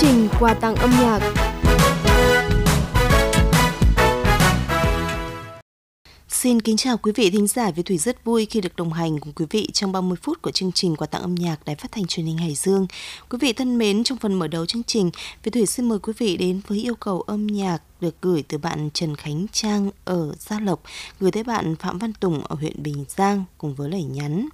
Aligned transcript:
trình 0.00 0.28
quà 0.40 0.54
tặng 0.54 0.74
âm 0.74 0.90
nhạc 0.90 1.20
Xin 6.28 6.60
kính 6.60 6.76
chào 6.76 6.96
quý 6.98 7.12
vị 7.14 7.30
thính 7.30 7.46
giả 7.46 7.70
với 7.70 7.84
Thủy 7.84 7.98
rất 7.98 8.24
vui 8.24 8.46
khi 8.46 8.60
được 8.60 8.76
đồng 8.76 8.92
hành 8.92 9.20
cùng 9.20 9.32
quý 9.32 9.46
vị 9.50 9.68
trong 9.72 9.92
30 9.92 10.16
phút 10.22 10.42
của 10.42 10.50
chương 10.50 10.72
trình 10.72 10.96
quà 10.96 11.06
tặng 11.06 11.22
âm 11.22 11.34
nhạc 11.34 11.56
Đài 11.64 11.76
Phát 11.76 11.92
thanh 11.92 12.06
Truyền 12.06 12.26
hình 12.26 12.38
Hải 12.38 12.54
Dương. 12.54 12.86
Quý 13.30 13.38
vị 13.40 13.52
thân 13.52 13.78
mến, 13.78 14.04
trong 14.04 14.18
phần 14.18 14.34
mở 14.34 14.48
đầu 14.48 14.66
chương 14.66 14.82
trình, 14.82 15.10
Việt 15.42 15.50
Thủy 15.50 15.66
xin 15.66 15.88
mời 15.88 15.98
quý 15.98 16.12
vị 16.18 16.36
đến 16.36 16.60
với 16.66 16.78
yêu 16.78 16.94
cầu 16.94 17.20
âm 17.20 17.46
nhạc 17.46 17.78
được 18.00 18.22
gửi 18.22 18.42
từ 18.48 18.58
bạn 18.58 18.90
Trần 18.94 19.16
Khánh 19.16 19.46
Trang 19.52 19.90
ở 20.04 20.34
Gia 20.38 20.60
Lộc, 20.60 20.82
gửi 21.20 21.30
tới 21.30 21.44
bạn 21.44 21.76
Phạm 21.76 21.98
Văn 21.98 22.12
Tùng 22.12 22.44
ở 22.44 22.56
huyện 22.56 22.82
Bình 22.82 23.04
Giang 23.08 23.44
cùng 23.58 23.74
với 23.74 23.90
lời 23.90 24.02
nhắn. 24.02 24.48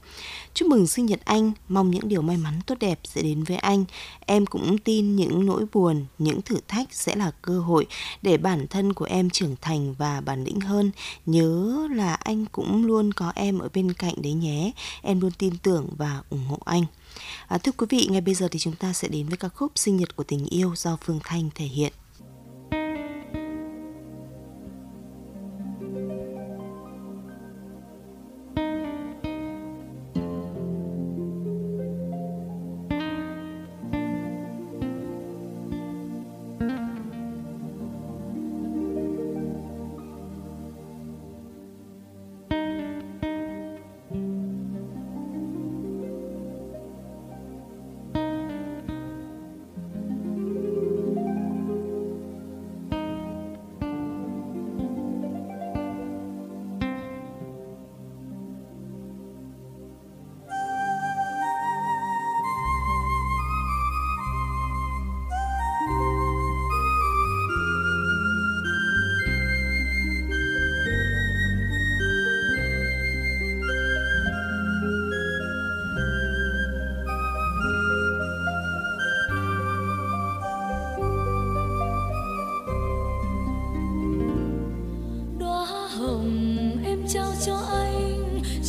Chúc 0.55 0.69
mừng 0.69 0.87
sinh 0.87 1.07
nhật 1.07 1.21
anh, 1.25 1.53
mong 1.69 1.91
những 1.91 2.09
điều 2.09 2.23
may 2.23 2.37
mắn 2.37 2.61
tốt 2.67 2.75
đẹp 2.81 3.01
sẽ 3.05 3.23
đến 3.23 3.45
với 3.45 3.57
anh. 3.57 3.85
Em 4.21 4.47
cũng 4.47 4.79
tin 4.79 5.17
những 5.17 5.47
nỗi 5.47 5.65
buồn, 5.73 6.07
những 6.19 6.43
thử 6.43 6.57
thách 6.69 6.95
sẽ 6.95 7.17
là 7.17 7.31
cơ 7.43 7.61
hội 7.61 7.87
để 8.23 8.37
bản 8.37 8.67
thân 8.67 8.93
của 8.93 9.05
em 9.05 9.31
trưởng 9.31 9.57
thành 9.61 9.95
và 9.99 10.21
bản 10.21 10.45
lĩnh 10.45 10.61
hơn. 10.61 10.91
Nhớ 11.27 11.89
là 11.91 12.15
anh 12.15 12.47
cũng 12.47 12.87
luôn 12.87 13.13
có 13.13 13.33
em 13.35 13.59
ở 13.59 13.69
bên 13.75 13.93
cạnh 13.93 14.23
đấy 14.23 14.33
nhé. 14.33 14.73
Em 15.03 15.21
luôn 15.21 15.33
tin 15.39 15.59
tưởng 15.63 15.89
và 15.97 16.23
ủng 16.31 16.47
hộ 16.47 16.59
anh. 16.65 16.85
À, 17.47 17.59
thưa 17.59 17.73
quý 17.73 17.87
vị, 17.91 18.07
ngay 18.11 18.21
bây 18.21 18.35
giờ 18.35 18.49
thì 18.51 18.59
chúng 18.59 18.75
ta 18.75 18.93
sẽ 18.93 19.09
đến 19.09 19.29
với 19.29 19.37
ca 19.37 19.49
khúc 19.49 19.73
Sinh 19.75 19.97
nhật 19.97 20.17
của 20.17 20.25
tình 20.25 20.47
yêu 20.47 20.73
do 20.77 20.97
Phương 21.05 21.21
Thanh 21.25 21.51
thể 21.55 21.65
hiện. 21.65 21.93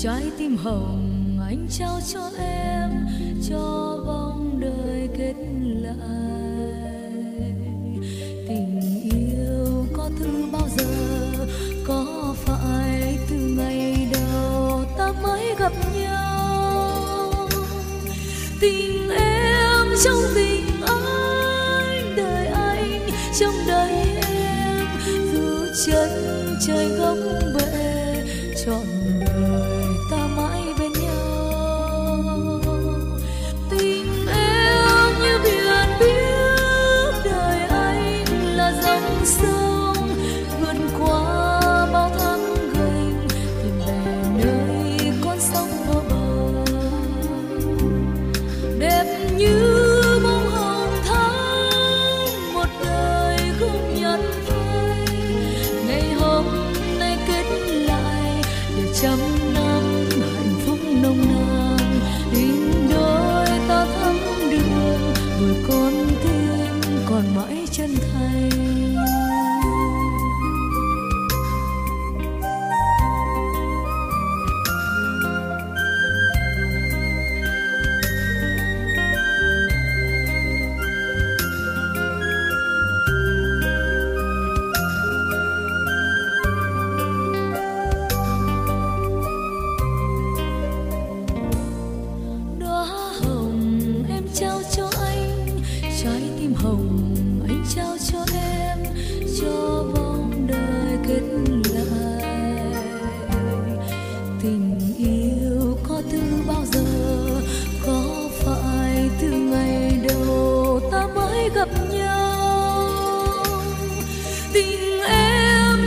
Trái 0.05 0.31
tim 0.37 0.57
hồng, 0.57 1.39
anh 1.41 1.67
trao 1.69 1.99
cho 2.13 2.29
em 2.39 2.89
cho 3.49 3.97
vòng 4.07 4.59
đời 4.59 5.09
kết 5.17 5.33
lại. 5.81 5.95
Tình 8.47 8.81
yêu 9.13 9.85
có 9.93 10.09
thứ 10.19 10.45
bao 10.51 10.67
giờ, 10.77 10.85
có 11.87 12.35
phải 12.35 13.17
từ 13.29 13.35
ngày 13.35 14.07
đầu 14.13 14.83
ta 14.97 15.11
mới 15.23 15.55
gặp 15.59 15.73
nhau? 15.95 17.49
Tình 18.61 19.09
em 19.09 19.85
trong 20.03 20.21
tình 20.35 20.81
anh, 20.87 22.15
đời 22.17 22.47
anh 22.47 23.09
trong 23.39 23.55
đời 23.67 23.91
em, 24.27 24.87
dù 25.33 25.65
chân 25.85 26.09
trời 26.67 26.94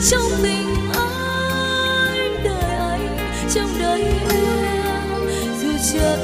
trong 0.01 0.31
tình 0.43 0.91
anh 0.93 2.45
đời 2.45 2.77
anh 2.77 3.17
trong 3.55 3.69
đời 3.79 4.03
em, 4.31 5.11
dù 5.63 5.69
chân 5.93 6.19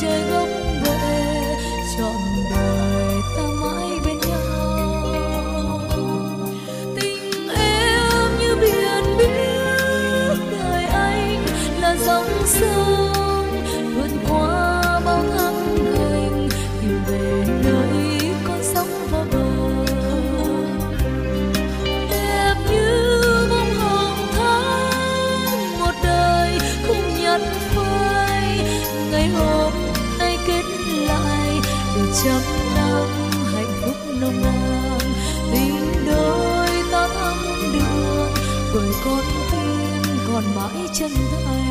trời 0.00 0.22
góc 0.30 0.48
bể 0.84 1.56
trọn 1.98 2.16
đời 2.50 3.14
ta 3.36 3.42
mãi 3.60 3.90
bên 4.06 4.18
nhau. 4.28 5.80
Tình 7.00 7.48
em 7.56 8.38
như 8.38 8.56
biển 8.60 9.16
biết 9.18 9.30
đời 10.50 10.84
anh 10.84 11.46
là 11.80 11.96
dòng 12.06 12.46
sông 12.46 12.87
chân 40.94 41.10
thành 41.44 41.67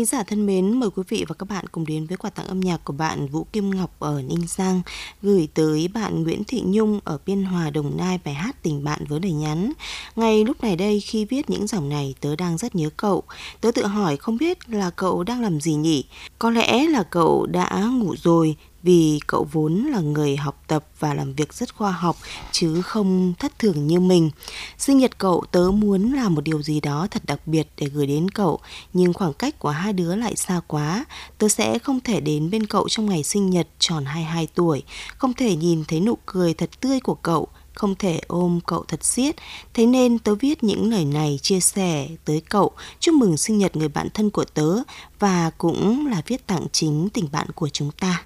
thính 0.00 0.06
giả 0.06 0.22
thân 0.22 0.46
mến, 0.46 0.80
mời 0.80 0.90
quý 0.90 1.02
vị 1.08 1.24
và 1.28 1.34
các 1.34 1.48
bạn 1.48 1.64
cùng 1.72 1.86
đến 1.86 2.06
với 2.06 2.16
quà 2.16 2.30
tặng 2.30 2.46
âm 2.46 2.60
nhạc 2.60 2.84
của 2.84 2.92
bạn 2.92 3.26
Vũ 3.26 3.46
Kim 3.52 3.70
Ngọc 3.70 3.90
ở 3.98 4.22
Ninh 4.22 4.46
Giang, 4.48 4.82
gửi 5.22 5.48
tới 5.54 5.88
bạn 5.88 6.22
Nguyễn 6.22 6.44
Thị 6.44 6.62
Nhung 6.66 7.00
ở 7.04 7.18
Biên 7.26 7.44
Hòa, 7.44 7.70
Đồng 7.70 7.96
Nai 7.96 8.18
bài 8.24 8.34
hát 8.34 8.62
Tình 8.62 8.84
bạn 8.84 9.04
với 9.08 9.20
lời 9.20 9.32
nhắn. 9.32 9.72
Ngay 10.16 10.44
lúc 10.44 10.62
này 10.62 10.76
đây 10.76 11.00
khi 11.00 11.24
viết 11.24 11.50
những 11.50 11.66
dòng 11.66 11.88
này 11.88 12.14
tớ 12.20 12.36
đang 12.36 12.58
rất 12.58 12.74
nhớ 12.74 12.90
cậu. 12.96 13.22
Tớ 13.60 13.70
tự 13.70 13.86
hỏi 13.86 14.16
không 14.16 14.36
biết 14.36 14.70
là 14.70 14.90
cậu 14.90 15.22
đang 15.24 15.40
làm 15.40 15.60
gì 15.60 15.74
nhỉ? 15.74 16.04
Có 16.38 16.50
lẽ 16.50 16.86
là 16.86 17.02
cậu 17.02 17.46
đã 17.46 17.84
ngủ 17.92 18.14
rồi 18.22 18.56
vì 18.82 19.20
cậu 19.26 19.48
vốn 19.52 19.74
là 19.74 20.00
người 20.00 20.36
học 20.36 20.62
tập 20.66 20.84
và 20.98 21.14
làm 21.14 21.34
việc 21.34 21.52
rất 21.52 21.74
khoa 21.74 21.90
học 21.90 22.16
chứ 22.52 22.82
không 22.82 23.34
thất 23.38 23.58
thường 23.58 23.86
như 23.86 24.00
mình. 24.00 24.30
Sinh 24.78 24.98
nhật 24.98 25.18
cậu 25.18 25.44
tớ 25.50 25.70
muốn 25.74 26.12
làm 26.12 26.34
một 26.34 26.44
điều 26.44 26.62
gì 26.62 26.80
đó 26.80 27.06
thật 27.10 27.22
đặc 27.26 27.46
biệt 27.46 27.68
để 27.76 27.86
gửi 27.86 28.06
đến 28.06 28.30
cậu, 28.30 28.58
nhưng 28.92 29.12
khoảng 29.12 29.32
cách 29.32 29.58
của 29.58 29.70
hai 29.70 29.92
đứa 29.92 30.16
lại 30.16 30.36
xa 30.36 30.60
quá. 30.66 31.04
Tớ 31.38 31.48
sẽ 31.48 31.78
không 31.78 32.00
thể 32.00 32.20
đến 32.20 32.50
bên 32.50 32.66
cậu 32.66 32.88
trong 32.88 33.06
ngày 33.06 33.22
sinh 33.22 33.50
nhật 33.50 33.68
tròn 33.78 34.04
22 34.04 34.48
tuổi, 34.54 34.82
không 35.16 35.34
thể 35.34 35.56
nhìn 35.56 35.84
thấy 35.88 36.00
nụ 36.00 36.18
cười 36.26 36.54
thật 36.54 36.70
tươi 36.80 37.00
của 37.00 37.14
cậu, 37.14 37.48
không 37.74 37.94
thể 37.94 38.20
ôm 38.26 38.60
cậu 38.66 38.84
thật 38.88 39.04
siết. 39.04 39.36
Thế 39.74 39.86
nên 39.86 40.18
tớ 40.18 40.34
viết 40.34 40.64
những 40.64 40.90
lời 40.90 41.04
này 41.04 41.38
chia 41.42 41.60
sẻ 41.60 42.08
tới 42.24 42.42
cậu, 42.48 42.70
chúc 43.00 43.14
mừng 43.14 43.36
sinh 43.36 43.58
nhật 43.58 43.76
người 43.76 43.88
bạn 43.88 44.08
thân 44.14 44.30
của 44.30 44.44
tớ 44.44 44.76
và 45.18 45.50
cũng 45.58 46.06
là 46.06 46.22
viết 46.26 46.46
tặng 46.46 46.66
chính 46.72 47.08
tình 47.08 47.28
bạn 47.32 47.46
của 47.54 47.68
chúng 47.68 47.90
ta. 47.90 48.24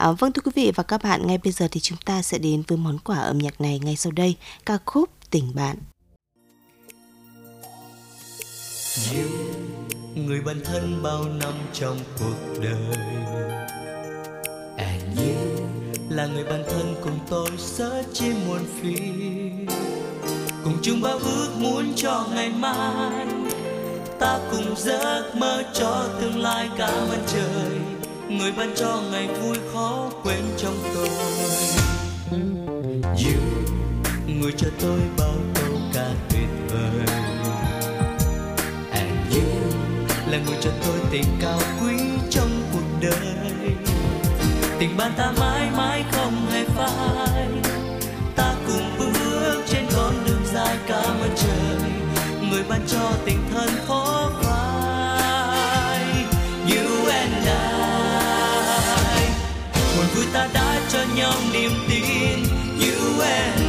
À, 0.00 0.12
vâng 0.12 0.32
thưa 0.32 0.42
quý 0.44 0.52
vị 0.54 0.72
và 0.74 0.82
các 0.82 1.02
bạn, 1.02 1.26
ngay 1.26 1.38
bây 1.38 1.52
giờ 1.52 1.68
thì 1.70 1.80
chúng 1.80 1.98
ta 2.04 2.22
sẽ 2.22 2.38
đến 2.38 2.62
với 2.68 2.78
món 2.78 2.98
quà 2.98 3.18
âm 3.18 3.38
nhạc 3.38 3.60
này 3.60 3.78
ngay 3.78 3.96
sau 3.96 4.12
đây, 4.12 4.36
ca 4.66 4.78
khúc 4.86 5.10
Tình 5.30 5.52
bạn. 5.54 5.76
Yêu 9.12 9.28
người 10.14 10.40
bạn 10.40 10.60
thân 10.64 11.02
bao 11.02 11.24
năm 11.24 11.52
trong 11.72 11.98
cuộc 12.18 12.60
đời. 12.62 12.96
À, 14.76 14.84
And 14.86 15.18
you 15.18 15.66
là 16.10 16.26
người 16.26 16.44
bạn 16.44 16.64
thân 16.70 16.94
cùng 17.04 17.18
tôi 17.30 17.50
sớt 17.58 18.02
chia 18.12 18.32
muôn 18.46 18.60
phiền 18.80 19.66
cùng 20.64 20.78
chung 20.82 21.00
bao 21.00 21.18
ước 21.18 21.48
muốn 21.58 21.92
cho 21.96 22.26
ngày 22.34 22.50
mai. 22.50 23.26
Ta 24.20 24.40
cùng 24.50 24.74
giấc 24.76 25.32
mơ 25.36 25.62
cho 25.74 26.08
tương 26.20 26.38
lai 26.38 26.68
cảm 26.78 27.08
ơn 27.08 27.24
trời 27.26 27.99
người 28.38 28.52
ban 28.52 28.74
cho 28.76 29.02
ngày 29.12 29.26
vui 29.26 29.56
khó 29.74 30.10
quên 30.22 30.42
trong 30.56 30.74
tôi. 30.94 31.08
You 33.00 33.40
người 34.26 34.52
cho 34.56 34.68
tôi 34.80 35.00
bao 35.18 35.34
câu 35.54 35.72
ca 35.94 36.06
tuyệt 36.28 36.48
vời. 36.68 37.06
And 38.92 39.34
you 39.34 39.42
là 40.26 40.38
người 40.46 40.56
cho 40.60 40.70
tôi 40.86 40.98
tình 41.10 41.24
cao 41.40 41.60
quý 41.80 41.96
trong 42.30 42.50
cuộc 42.72 43.00
đời. 43.00 43.74
Tình 44.78 44.96
bạn 44.96 45.12
ta 45.16 45.32
mãi 45.40 45.68
mãi 45.76 46.04
không 46.12 46.46
hề 46.50 46.64
phai. 46.64 47.48
Ta 48.36 48.54
cùng 48.66 48.90
bước 48.98 49.62
trên 49.66 49.86
con 49.96 50.14
đường 50.26 50.44
dài 50.54 50.76
cảm 50.86 51.20
ơn 51.20 51.30
trời. 51.36 51.90
Người 52.50 52.62
ban 52.68 52.80
cho 52.88 53.12
tình 53.24 53.38
thân 53.54 53.68
khó 53.86 54.30
cho 60.92 60.98
nhau 61.16 61.32
niềm 61.52 61.70
tin 61.88 62.38
you 62.80 63.20
and 63.20 63.59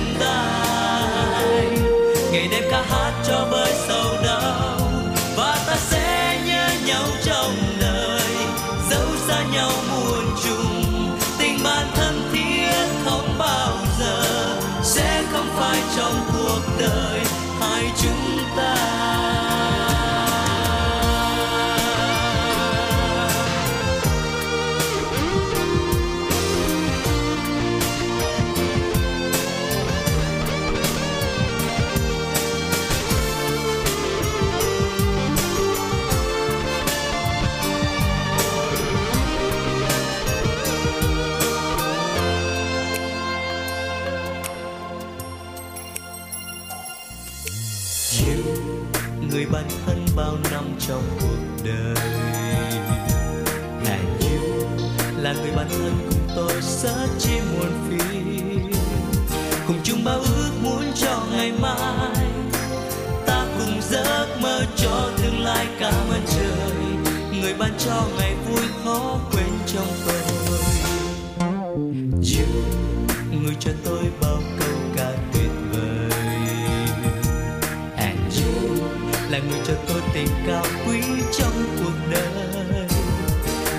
là 79.31 79.39
người 79.39 79.59
cho 79.67 79.73
tôi 79.87 80.01
tình 80.13 80.27
cao 80.47 80.63
quý 80.87 81.01
trong 81.39 81.53
cuộc 81.83 82.11
đời. 82.11 82.87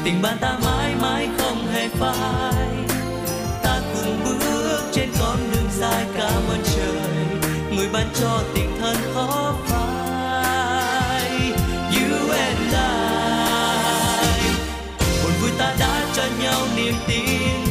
Tình 0.04 0.22
bạn 0.22 0.36
ta 0.40 0.58
mãi 0.64 0.94
mãi 1.00 1.28
không 1.38 1.66
hề 1.72 1.88
phai. 1.88 2.66
Ta 3.62 3.80
cùng 3.94 4.24
bước 4.24 4.80
trên 4.92 5.08
con 5.20 5.38
đường 5.52 5.68
dài 5.78 6.04
cảm 6.16 6.42
ơn 6.48 6.62
trời. 6.76 7.26
Người 7.76 7.88
ban 7.92 8.06
cho 8.20 8.42
tình 8.54 8.76
thân 8.80 8.96
khó 9.14 9.54
phai. 9.66 11.30
You 11.90 12.30
and 12.30 12.74
I. 12.74 12.78
Buồn 15.22 15.32
vui 15.40 15.50
ta 15.58 15.74
đã 15.80 16.06
cho 16.16 16.22
nhau 16.42 16.60
niềm 16.76 16.94
tin. 17.08 17.61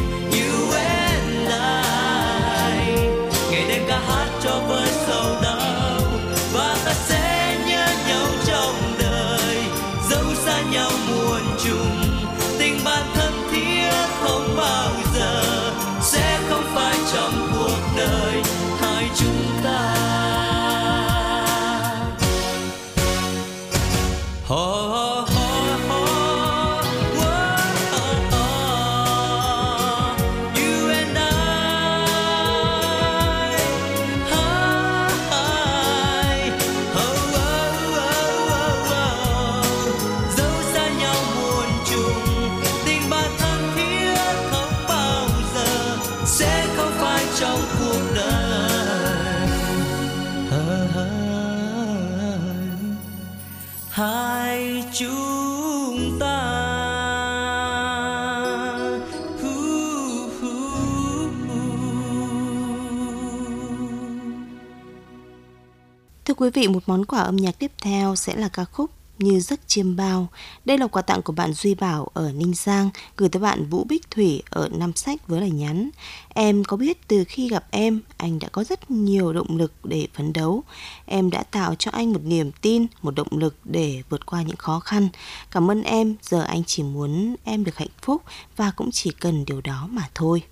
Quý 66.42 66.50
vị, 66.50 66.68
một 66.68 66.84
món 66.86 67.06
quà 67.06 67.20
âm 67.20 67.36
nhạc 67.36 67.60
tiếp 67.60 67.72
theo 67.82 68.16
sẽ 68.16 68.36
là 68.36 68.50
ca 68.50 68.66
khúc 68.66 68.92
như 69.20 69.40
giấc 69.40 69.60
chiêm 69.68 69.96
bao. 69.96 70.28
Đây 70.66 70.78
là 70.78 70.88
quà 70.88 71.02
tặng 71.02 71.22
của 71.22 71.34
bạn 71.34 71.54
Duy 71.54 71.76
Bảo 71.76 72.08
ở 72.14 72.32
Ninh 72.32 72.54
Giang, 72.54 72.90
gửi 73.18 73.30
tới 73.30 73.42
bạn 73.42 73.70
Vũ 73.70 73.84
Bích 73.84 74.12
Thủy 74.12 74.44
ở 74.50 74.70
Nam 74.72 74.94
Sách 74.96 75.28
với 75.28 75.42
lời 75.42 75.52
nhắn. 75.52 75.90
Em 76.30 76.64
có 76.64 76.78
biết 76.78 77.08
từ 77.08 77.24
khi 77.28 77.50
gặp 77.50 77.66
em, 77.72 78.02
anh 78.18 78.40
đã 78.40 78.48
có 78.52 78.64
rất 78.64 78.92
nhiều 78.92 79.34
động 79.34 79.58
lực 79.58 79.74
để 79.84 80.08
phấn 80.14 80.34
đấu. 80.34 80.64
Em 81.06 81.30
đã 81.30 81.44
tạo 81.44 81.76
cho 81.76 81.92
anh 81.92 82.14
một 82.14 82.22
niềm 82.24 82.52
tin, 82.62 82.86
một 83.02 83.16
động 83.16 83.28
lực 83.32 83.56
để 83.64 84.04
vượt 84.10 84.26
qua 84.26 84.42
những 84.42 84.58
khó 84.58 84.80
khăn. 84.80 85.10
Cảm 85.52 85.72
ơn 85.72 85.84
em, 85.84 86.16
giờ 86.22 86.42
anh 86.42 86.64
chỉ 86.64 86.84
muốn 86.84 87.36
em 87.44 87.64
được 87.64 87.78
hạnh 87.78 87.88
phúc 88.02 88.22
và 88.56 88.72
cũng 88.76 88.92
chỉ 88.92 89.12
cần 89.20 89.46
điều 89.46 89.62
đó 89.62 89.88
mà 89.92 90.10
thôi. 90.16 90.44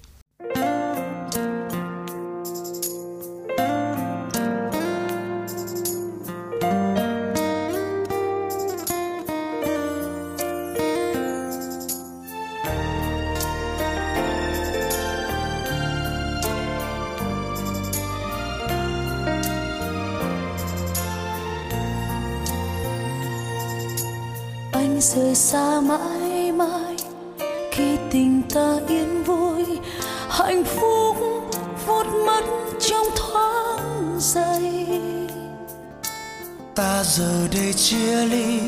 Chia 37.73 38.25
ly 38.25 38.59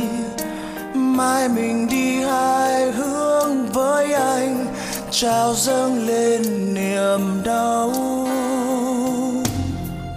mai 0.93 1.49
mình 1.49 1.87
đi 1.87 2.21
hai 2.21 2.91
hướng 2.91 3.65
với 3.65 4.13
anh 4.13 4.65
trao 5.11 5.53
dâng 5.53 6.07
lên 6.07 6.73
niềm 6.73 7.41
đau. 7.45 7.91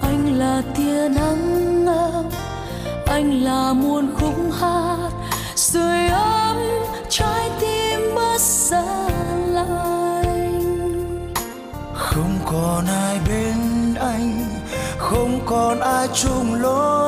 Anh 0.02 0.38
là 0.38 0.62
tia 0.76 1.08
nắng 1.08 1.86
ấm 1.86 2.24
anh 3.06 3.44
là 3.44 3.72
muôn 3.72 4.14
khúc 4.20 4.34
hát 4.60 5.10
sưởi 5.56 6.06
ấm 6.08 6.56
trái 7.10 7.50
tim 7.60 8.00
bất 8.14 8.40
xa 8.40 9.08
lạnh. 9.48 11.30
Không 11.94 12.38
còn 12.46 12.86
ai 12.86 13.18
bên 13.28 13.94
anh 14.00 14.44
không 14.98 15.40
còn 15.46 15.80
ai 15.80 16.08
chung 16.14 16.54
lối 16.54 17.03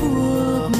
còn 0.00 0.79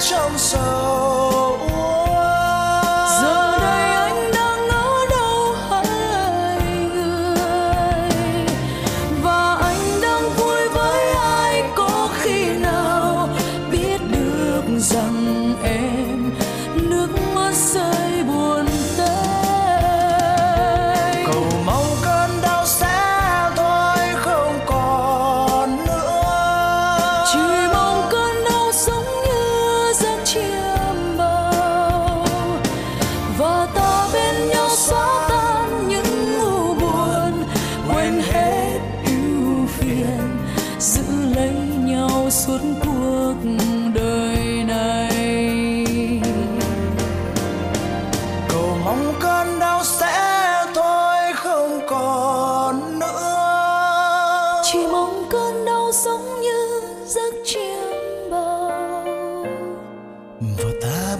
trong 0.00 0.38
sâu 0.38 0.95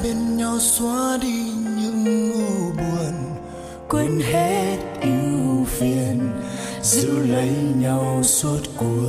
bên 0.07 0.37
nhau 0.37 0.59
xóa 0.61 1.19
đi 1.23 1.43
những 1.79 2.33
u 2.33 2.73
buồn. 2.77 3.15
Quên 3.89 4.21
hết 4.21 4.79
ưu 5.01 5.65
phiền, 5.65 6.31
giữ 6.83 7.19
lấy 7.27 7.51
nhau 7.81 8.21
suốt 8.23 8.59
cuộc 8.77 9.06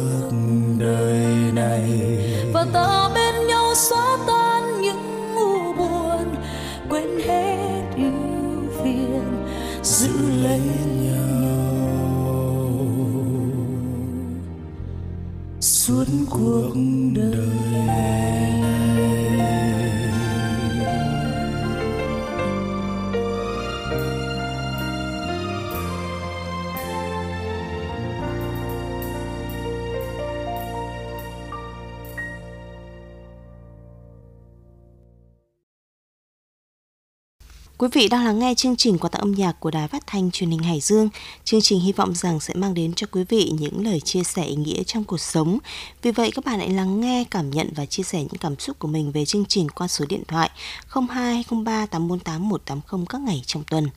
Quý 37.87 38.01
vị 38.01 38.07
đang 38.07 38.25
lắng 38.25 38.39
nghe 38.39 38.53
chương 38.53 38.75
trình 38.75 38.97
quà 38.97 39.09
tặng 39.09 39.21
âm 39.21 39.31
nhạc 39.31 39.59
của 39.59 39.71
Đài 39.71 39.87
Phát 39.87 40.07
thanh 40.07 40.31
Truyền 40.31 40.49
hình 40.49 40.59
Hải 40.59 40.79
Dương. 40.79 41.09
Chương 41.43 41.61
trình 41.61 41.79
hy 41.79 41.91
vọng 41.91 42.15
rằng 42.15 42.39
sẽ 42.39 42.53
mang 42.53 42.73
đến 42.73 42.93
cho 42.93 43.07
quý 43.11 43.23
vị 43.29 43.51
những 43.59 43.85
lời 43.85 43.99
chia 43.99 44.23
sẻ 44.23 44.43
ý 44.43 44.55
nghĩa 44.55 44.83
trong 44.83 45.03
cuộc 45.03 45.17
sống. 45.17 45.57
Vì 46.01 46.11
vậy 46.11 46.31
các 46.35 46.45
bạn 46.45 46.59
hãy 46.59 46.69
lắng 46.69 46.99
nghe, 46.99 47.23
cảm 47.31 47.49
nhận 47.49 47.69
và 47.75 47.85
chia 47.85 48.03
sẻ 48.03 48.19
những 48.19 48.37
cảm 48.39 48.59
xúc 48.59 48.79
của 48.79 48.87
mình 48.87 49.11
về 49.11 49.25
chương 49.25 49.45
trình 49.45 49.69
qua 49.69 49.87
số 49.87 50.05
điện 50.09 50.23
thoại 50.27 50.49
0203 50.89 51.85
848 51.85 52.49
180 52.49 53.05
các 53.09 53.21
ngày 53.21 53.43
trong 53.45 53.63
tuần. 53.63 53.87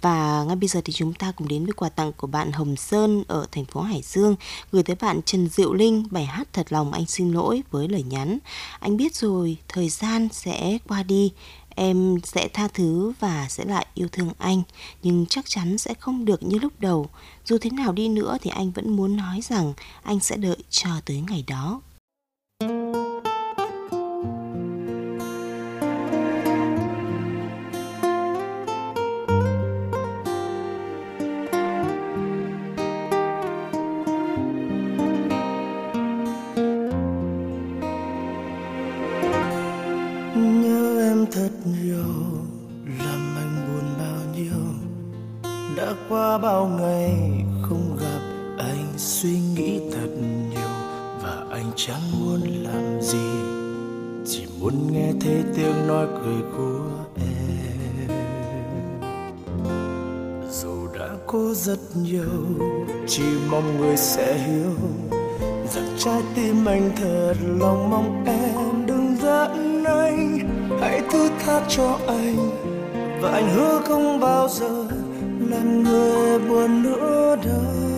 Và 0.00 0.44
ngay 0.46 0.56
bây 0.56 0.68
giờ 0.68 0.80
thì 0.84 0.92
chúng 0.92 1.12
ta 1.12 1.32
cùng 1.36 1.48
đến 1.48 1.64
với 1.64 1.72
quà 1.72 1.88
tặng 1.88 2.12
của 2.12 2.26
bạn 2.26 2.52
Hồng 2.52 2.76
Sơn 2.76 3.24
ở 3.28 3.46
thành 3.52 3.64
phố 3.64 3.80
Hải 3.80 4.02
Dương 4.02 4.36
gửi 4.72 4.82
tới 4.82 4.96
bạn 5.00 5.20
Trần 5.22 5.48
Diệu 5.48 5.72
Linh 5.72 6.04
bài 6.10 6.24
hát 6.24 6.48
Thật 6.52 6.66
lòng 6.72 6.92
anh 6.92 7.06
xin 7.06 7.32
lỗi 7.32 7.62
với 7.70 7.88
lời 7.88 8.02
nhắn. 8.02 8.38
Anh 8.80 8.96
biết 8.96 9.14
rồi, 9.14 9.56
thời 9.68 9.88
gian 9.88 10.28
sẽ 10.32 10.78
qua 10.88 11.02
đi, 11.02 11.32
em 11.78 12.16
sẽ 12.24 12.48
tha 12.48 12.68
thứ 12.68 13.12
và 13.20 13.46
sẽ 13.48 13.64
lại 13.64 13.86
yêu 13.94 14.08
thương 14.12 14.30
anh, 14.38 14.62
nhưng 15.02 15.26
chắc 15.26 15.44
chắn 15.48 15.78
sẽ 15.78 15.94
không 15.94 16.24
được 16.24 16.42
như 16.42 16.58
lúc 16.58 16.72
đầu. 16.78 17.06
Dù 17.44 17.58
thế 17.58 17.70
nào 17.70 17.92
đi 17.92 18.08
nữa 18.08 18.36
thì 18.42 18.50
anh 18.50 18.70
vẫn 18.70 18.96
muốn 18.96 19.16
nói 19.16 19.40
rằng 19.42 19.72
anh 20.02 20.20
sẽ 20.20 20.36
đợi 20.36 20.56
cho 20.70 20.90
tới 21.06 21.22
ngày 21.28 21.44
đó. 21.46 21.80
thật 22.60 23.07
đã 45.78 45.94
qua 46.08 46.38
bao 46.38 46.66
ngày 46.80 47.12
không 47.62 47.96
gặp, 48.00 48.20
anh 48.58 48.92
suy 48.96 49.40
nghĩ 49.56 49.80
thật 49.92 50.08
nhiều 50.50 50.68
và 51.22 51.44
anh 51.50 51.70
chẳng 51.76 52.00
muốn 52.20 52.40
làm 52.40 53.00
gì, 53.00 53.28
chỉ 54.26 54.46
muốn 54.60 54.92
nghe 54.92 55.12
thấy 55.20 55.44
tiếng 55.56 55.86
nói 55.88 56.06
cười 56.06 56.42
của 56.56 56.80
em. 57.16 58.08
Dù 60.50 60.88
đã 60.98 61.08
cố 61.26 61.54
rất 61.54 61.78
nhiều, 61.94 62.44
chỉ 63.06 63.24
mong 63.50 63.80
người 63.80 63.96
sẽ 63.96 64.38
hiểu 64.38 64.74
rằng 65.74 65.96
trái 65.98 66.22
tim 66.34 66.64
anh 66.64 66.90
thật 66.96 67.34
lòng 67.58 67.90
mong 67.90 68.24
em 68.26 68.86
đừng 68.86 69.16
giận 69.22 69.84
anh 69.84 70.38
hãy 70.80 71.02
thứ 71.12 71.28
tha 71.44 71.60
cho 71.68 71.98
anh 72.06 72.36
và 73.22 73.30
anh 73.30 73.48
hứa 73.54 73.80
không 73.88 74.20
bao 74.20 74.48
giờ 74.48 74.97
làm 75.48 75.82
người 75.82 76.38
buồn 76.38 76.82
nữa 76.82 77.36
đâu 77.44 77.88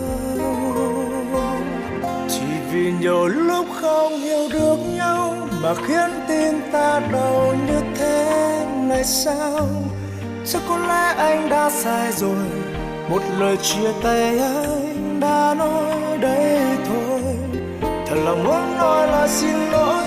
chỉ 2.29 2.47
vì 2.73 2.93
nhiều 3.01 3.27
lúc 3.27 3.67
không 3.81 4.13
hiểu 4.13 4.49
được 4.53 4.77
nhau 4.97 5.49
mà 5.63 5.75
khiến 5.75 6.11
tim 6.29 6.61
ta 6.73 7.01
đau 7.13 7.55
như 7.67 7.81
thế 7.99 8.67
này 8.89 9.05
sao? 9.05 9.69
Chắc 10.47 10.63
có 10.69 10.79
lẽ 10.79 11.15
anh 11.17 11.49
đã 11.49 11.71
sai 11.71 12.13
rồi, 12.13 12.47
một 13.11 13.23
lời 13.39 13.57
chia 13.57 13.93
tay 14.03 14.39
anh 14.39 15.21
đã 15.21 15.55
nói 15.59 16.19
đây 16.19 16.61
thôi. 16.89 17.23
Thật 18.07 18.17
lòng 18.25 18.45
muốn 18.45 18.79
nói 18.79 19.07
là 19.07 19.29
xin 19.29 19.71
lỗi, 19.73 20.05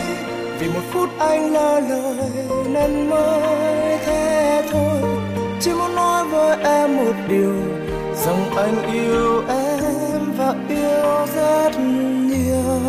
vì 0.59 0.67
một 0.67 0.81
phút 0.91 1.09
anh 1.19 1.53
lỡ 1.53 1.79
lời 1.79 2.29
nên 2.67 3.09
mới 3.09 3.97
thế 4.05 4.63
thôi 4.71 5.12
chỉ 5.63 5.74
muốn 5.74 5.96
nói 5.96 6.25
với 6.25 6.58
em 6.63 6.98
một 6.98 7.13
điều, 7.29 7.55
rằng 8.13 8.50
anh 8.55 8.93
yêu 8.93 9.43
em 9.48 10.34
và 10.38 10.55
yêu 10.70 11.25
rất 11.36 11.79
nhiều. 11.79 12.80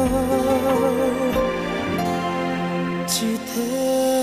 Chỉ 3.09 3.27
thế 3.55 4.14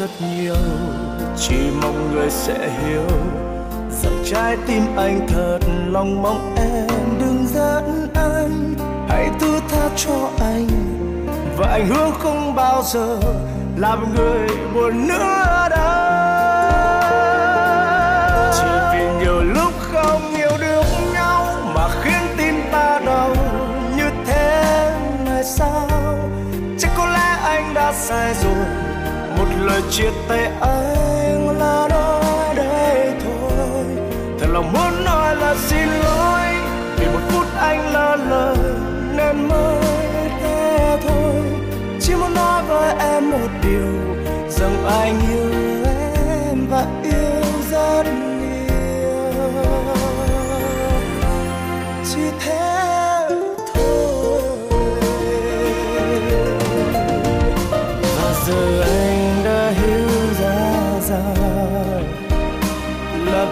rất 0.00 0.10
nhiều. 0.20 0.54
Chỉ 1.36 1.56
mong 1.82 2.14
người 2.14 2.30
sẽ 2.30 2.70
hiểu 2.82 3.06
rằng 3.90 4.22
trái 4.24 4.56
tim 4.66 4.82
anh 4.96 5.26
thật 5.28 5.58
lòng 5.86 6.22
mong 6.22 6.54
em 6.56 6.86
đừng 7.20 7.46
giận 7.46 8.08
anh. 8.14 8.74
Hãy 9.08 9.30
thứ 9.40 9.60
tha 9.68 9.88
cho 9.96 10.30
anh 10.40 10.68
và 11.56 11.66
anh 11.70 11.86
hứa 11.86 12.10
không 12.18 12.54
bao 12.54 12.82
giờ 12.82 13.20
làm 13.76 14.14
người 14.14 14.48
buồn 14.74 15.08
nữa 15.08 15.68
đâu. 15.70 15.99
Chia 29.90 30.10
tay 30.28 30.50
anh 30.60 31.58
là 31.58 31.88
nói 31.90 32.54
đây 32.54 33.12
thôi. 33.24 33.84
Thật 34.38 34.46
lòng 34.52 34.72
muốn 34.72 35.04
nói 35.04 35.36
là 35.36 35.54
xin 35.54 35.88
lỗi, 35.88 36.54
vì 36.96 37.06
một 37.06 37.20
phút 37.28 37.46
anh 37.56 37.92
lỡ 37.92 38.16
lời 38.30 38.56
nên 39.16 39.48
mới 39.48 39.84
thế 40.42 40.98
thôi. 41.08 41.42
Chỉ 42.00 42.14
muốn 42.14 42.34
nói 42.34 42.62
với 42.62 42.94
em 42.98 43.30
một 43.30 43.48
điều, 43.62 44.24
rằng 44.48 44.84
anh 44.86 45.20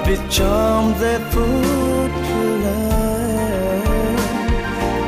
vì 0.09 0.17
trong 0.31 0.95
giây 1.01 1.19
phút 1.31 2.11
lời 2.65 3.81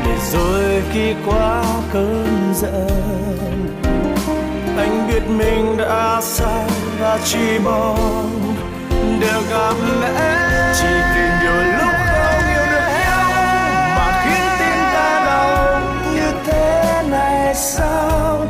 để 0.04 0.16
rồi 0.32 0.82
khi 0.92 1.14
qua 1.26 1.64
cơn 1.92 2.52
giận, 2.54 3.66
anh 4.76 5.08
biết 5.08 5.22
mình 5.28 5.76
đã 5.76 6.20
sai 6.22 6.70
và 7.00 7.18
chỉ 7.24 7.58
mong 7.64 8.56
được 9.20 9.42
gặp 9.50 9.74
em 10.18 10.38
chỉ 10.80 10.88
tìm 11.14 11.30
điều 11.42 11.62
lúc 11.78 11.94
không 12.06 12.48
yêu 12.48 12.64
được 12.72 12.86
nhau 13.00 13.30
mà 13.96 14.22
khiến 14.24 14.46
tim 14.58 14.80
ta 14.94 15.22
đau 15.26 15.80
như 16.14 16.32
thế 16.46 17.02
này 17.10 17.54
sao? 17.54 18.46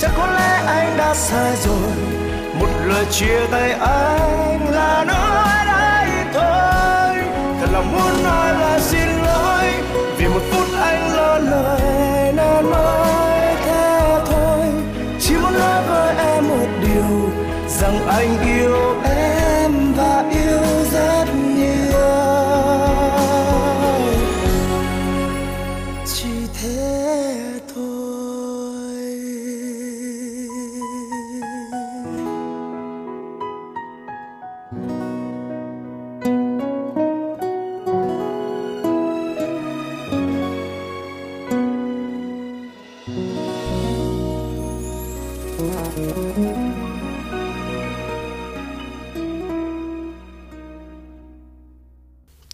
Chắc 0.00 0.10
có 0.16 0.26
lẽ 0.26 0.62
anh 0.66 0.96
đã 0.98 1.14
sai 1.14 1.56
rồi, 1.56 1.92
một 2.60 2.68
lời 2.84 3.04
chia 3.10 3.46
tay 3.50 3.72
anh 3.72 4.70
là 4.70 5.04
nỗi 5.08 5.21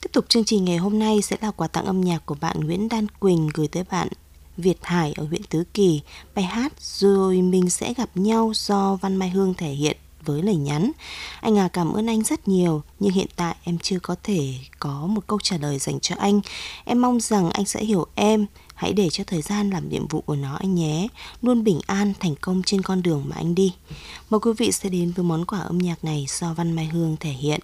Tiếp 0.03 0.13
tục 0.13 0.25
chương 0.29 0.45
trình 0.45 0.65
ngày 0.65 0.77
hôm 0.77 0.99
nay 0.99 1.23
sẽ 1.23 1.37
là 1.41 1.51
quà 1.51 1.69
tặng 1.69 1.85
âm 1.85 2.01
nhạc 2.01 2.27
của 2.27 2.37
bạn 2.41 2.61
Nguyễn 2.61 2.89
Đan 2.89 3.09
Quỳnh 3.09 3.49
gửi 3.55 3.69
tới 3.69 3.85
bạn 3.91 4.09
Việt 4.57 4.79
Hải 4.83 5.13
ở 5.17 5.25
huyện 5.25 5.43
Tứ 5.43 5.65
Kỳ. 5.75 6.01
Bài 6.35 6.45
hát 6.45 6.73
Rồi 6.81 7.43
mình 7.43 7.71
sẽ 7.71 7.95
gặp 7.95 8.09
nhau 8.15 8.53
do 8.55 8.97
Văn 8.97 9.17
Mai 9.17 9.31
Hương 9.31 9.55
thể 9.55 9.71
hiện 9.71 9.97
với 10.25 10.43
lời 10.43 10.57
nhắn. 10.57 10.93
Anh 11.41 11.59
à 11.59 11.69
cảm 11.69 11.93
ơn 11.93 12.07
anh 12.07 12.23
rất 12.23 12.49
nhiều, 12.49 12.83
nhưng 13.01 13.13
hiện 13.13 13.27
tại 13.37 13.57
em 13.65 13.79
chưa 13.79 13.99
có 13.99 14.17
thể 14.23 14.55
có 14.79 15.07
một 15.07 15.27
câu 15.27 15.39
trả 15.43 15.57
lời 15.57 15.79
dành 15.79 16.01
cho 16.01 16.15
anh. 16.19 16.41
Em 16.85 17.01
mong 17.03 17.21
rằng 17.21 17.51
anh 17.51 17.65
sẽ 17.65 17.85
hiểu 17.85 18.07
em, 18.15 18.47
Hãy 18.79 18.93
để 18.93 19.09
cho 19.11 19.25
thời 19.27 19.43
gian 19.43 19.71
làm 19.71 19.89
nhiệm 19.89 20.09
vụ 20.09 20.21
của 20.21 20.37
nó 20.37 20.55
anh 20.55 20.75
nhé. 20.75 21.09
Luôn 21.43 21.65
bình 21.65 21.81
an, 21.87 22.13
thành 22.21 22.35
công 22.41 22.63
trên 22.67 22.83
con 22.83 23.03
đường 23.03 23.25
mà 23.29 23.37
anh 23.37 23.55
đi. 23.55 23.75
Mời 24.31 24.41
quý 24.41 24.51
vị 24.59 24.73
sẽ 24.73 24.89
đến 24.89 25.13
với 25.17 25.25
món 25.25 25.45
quà 25.45 25.59
âm 25.59 25.79
nhạc 25.79 26.05
này 26.05 26.27
do 26.29 26.55
Văn 26.55 26.73
Mai 26.73 26.87
Hương 26.87 27.17
thể 27.21 27.31
hiện. 27.31 27.61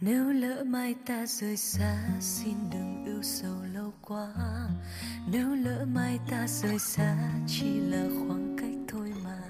Nếu 0.00 0.32
lỡ 0.32 0.64
mai 0.66 0.94
ta 1.06 1.26
rời 1.26 1.56
xa, 1.56 2.08
xin 2.20 2.54
đừng 2.72 3.04
yêu 3.06 3.22
sầu 3.22 3.54
lâu 3.74 3.92
quá. 4.02 4.28
Nếu 5.30 5.54
lỡ 5.54 5.86
mai 5.94 6.18
ta 6.30 6.46
rời 6.48 6.78
xa, 6.78 7.16
chỉ 7.48 7.66
là 7.66 8.04
khoảng 8.18 8.56
cách 8.60 8.78
thôi 8.88 9.12
mà. 9.24 9.40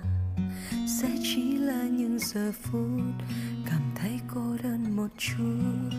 Sẽ 1.00 1.09
chỉ 1.22 1.57
là 1.59 1.83
những 1.83 2.18
giờ 2.18 2.53
phút 2.62 3.00
cảm 3.66 3.83
thấy 3.96 4.20
cô 4.35 4.57
đơn 4.62 4.96
một 4.96 5.09
chút. 5.18 5.96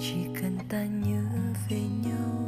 Chỉ 0.00 0.40
cần 0.40 0.58
ta 0.68 0.84
nhớ 0.84 1.22
về 1.70 1.80
nhau 1.80 2.39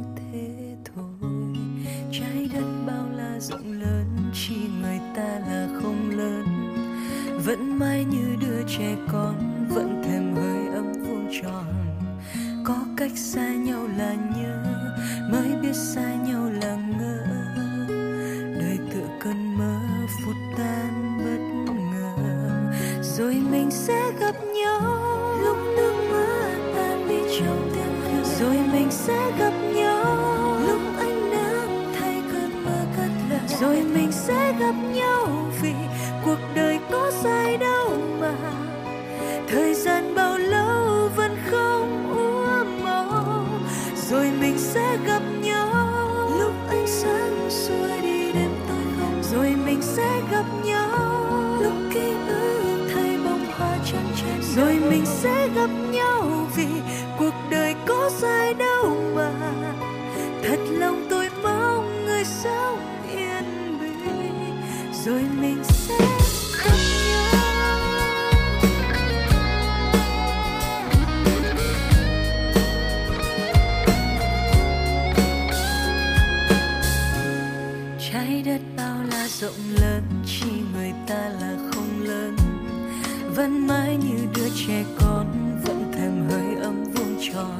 vẫn 83.35 83.67
mãi 83.67 83.97
như 83.97 84.27
đứa 84.35 84.49
trẻ 84.67 84.83
con, 84.99 85.25
vẫn 85.65 85.91
thèm 85.93 86.29
hơi 86.29 86.61
ấm 86.61 86.83
vuông 86.83 87.17
tròn. 87.31 87.59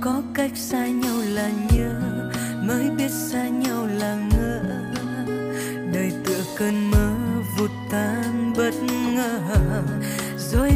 Có 0.00 0.22
cách 0.34 0.50
xa 0.54 0.86
nhau 0.86 1.16
là 1.34 1.50
nhớ, 1.72 2.00
mới 2.62 2.90
biết 2.90 3.10
xa 3.10 3.48
nhau 3.48 3.86
là 3.86 4.14
ngỡ. 4.14 4.60
Đời 5.92 6.12
tựa 6.24 6.44
cơn 6.58 6.90
mơ 6.90 7.14
vụt 7.58 7.70
tan 7.90 8.52
bất 8.56 8.74
ngờ, 9.14 9.40
rồi 10.52 10.72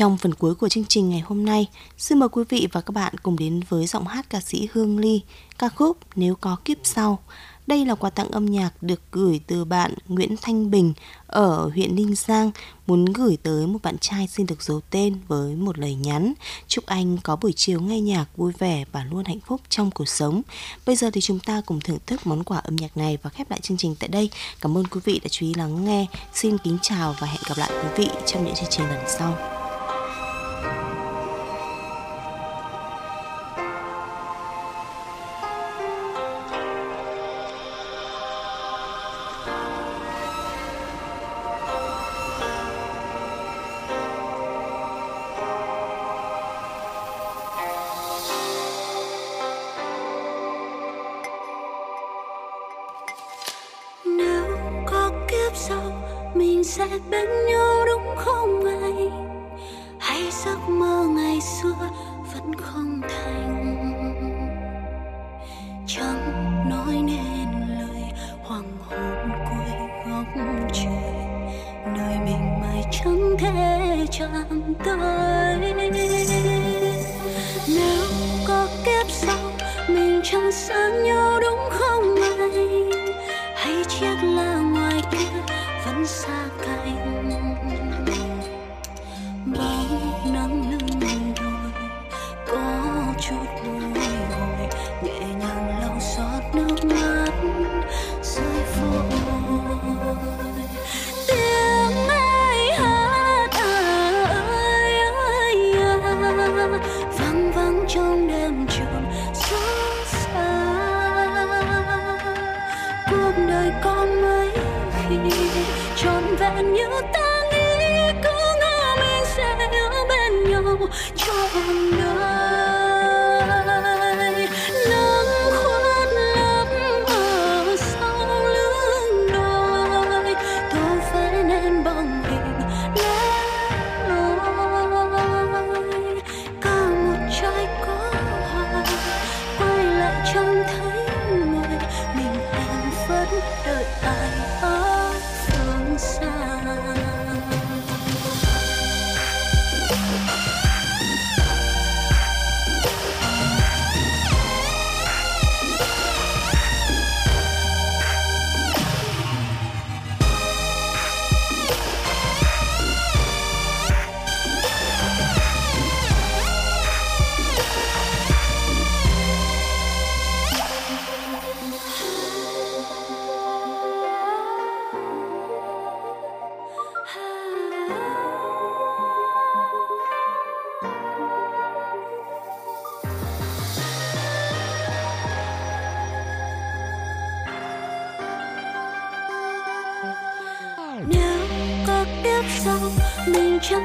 Trong 0.00 0.18
phần 0.18 0.34
cuối 0.34 0.54
của 0.54 0.68
chương 0.68 0.84
trình 0.84 1.10
ngày 1.10 1.20
hôm 1.20 1.44
nay, 1.44 1.68
xin 1.98 2.18
mời 2.18 2.28
quý 2.28 2.44
vị 2.48 2.68
và 2.72 2.80
các 2.80 2.90
bạn 2.90 3.14
cùng 3.22 3.38
đến 3.38 3.60
với 3.68 3.86
giọng 3.86 4.06
hát 4.06 4.30
ca 4.30 4.40
sĩ 4.40 4.68
Hương 4.72 4.98
Ly, 4.98 5.20
ca 5.58 5.68
khúc 5.68 5.98
Nếu 6.14 6.34
có 6.34 6.56
kiếp 6.64 6.76
sau. 6.84 7.18
Đây 7.66 7.86
là 7.86 7.94
quà 7.94 8.10
tặng 8.10 8.30
âm 8.30 8.46
nhạc 8.46 8.82
được 8.82 9.00
gửi 9.12 9.40
từ 9.46 9.64
bạn 9.64 9.94
Nguyễn 10.08 10.36
Thanh 10.42 10.70
Bình 10.70 10.92
ở 11.26 11.70
huyện 11.74 11.94
Ninh 11.94 12.14
Giang 12.14 12.50
muốn 12.86 13.04
gửi 13.04 13.38
tới 13.42 13.66
một 13.66 13.78
bạn 13.82 13.98
trai 13.98 14.26
xin 14.26 14.46
được 14.46 14.62
giấu 14.62 14.80
tên 14.90 15.18
với 15.28 15.56
một 15.56 15.78
lời 15.78 15.94
nhắn. 15.94 16.32
Chúc 16.68 16.86
anh 16.86 17.18
có 17.22 17.36
buổi 17.36 17.52
chiều 17.56 17.80
nghe 17.80 18.00
nhạc 18.00 18.26
vui 18.36 18.52
vẻ 18.58 18.84
và 18.92 19.04
luôn 19.10 19.24
hạnh 19.24 19.40
phúc 19.46 19.60
trong 19.68 19.90
cuộc 19.90 20.08
sống. 20.08 20.42
Bây 20.86 20.96
giờ 20.96 21.10
thì 21.12 21.20
chúng 21.20 21.38
ta 21.38 21.62
cùng 21.66 21.80
thưởng 21.80 21.98
thức 22.06 22.26
món 22.26 22.44
quà 22.44 22.58
âm 22.58 22.76
nhạc 22.76 22.96
này 22.96 23.18
và 23.22 23.30
khép 23.30 23.50
lại 23.50 23.60
chương 23.60 23.76
trình 23.76 23.94
tại 23.98 24.08
đây. 24.08 24.30
Cảm 24.60 24.78
ơn 24.78 24.86
quý 24.86 25.00
vị 25.04 25.20
đã 25.22 25.28
chú 25.30 25.46
ý 25.46 25.54
lắng 25.54 25.84
nghe. 25.84 26.06
Xin 26.34 26.58
kính 26.58 26.78
chào 26.82 27.14
và 27.20 27.26
hẹn 27.26 27.40
gặp 27.48 27.58
lại 27.58 27.70
quý 27.72 27.88
vị 27.96 28.10
trong 28.26 28.44
những 28.44 28.54
chương 28.54 28.70
trình 28.70 28.86
lần 28.88 29.04
sau. 29.18 29.59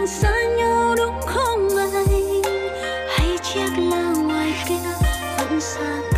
Xa 0.07 0.33
nhau 0.57 0.95
đúng 0.97 1.21
không 1.25 1.69
anh? 1.77 2.41
Hay 3.09 3.37
chiếc 3.43 3.69
là 3.77 4.13
ngoài 4.23 4.53
kia 4.67 5.07
vẫn 5.37 5.61
xa 5.61 6.14